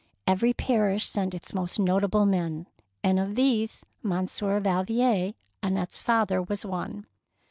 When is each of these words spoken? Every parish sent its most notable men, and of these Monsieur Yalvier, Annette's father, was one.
Every 0.25 0.51
parish 0.51 1.05
sent 1.05 1.35
its 1.35 1.53
most 1.53 1.77
notable 1.77 2.25
men, 2.25 2.65
and 3.03 3.19
of 3.19 3.35
these 3.35 3.85
Monsieur 4.01 4.59
Yalvier, 4.59 5.35
Annette's 5.61 5.99
father, 5.99 6.41
was 6.41 6.65
one. 6.65 7.05